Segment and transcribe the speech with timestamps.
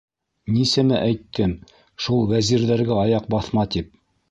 [0.53, 1.53] Нисәмә әйттем,
[2.07, 3.97] шул Вәзирҙәргә аяҡ баҫма, тип.